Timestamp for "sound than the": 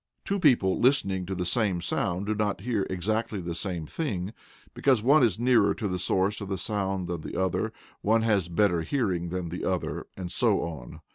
6.57-7.37